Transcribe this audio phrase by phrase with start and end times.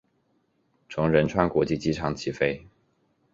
[0.89, 2.65] 从仁川国际机场起飞。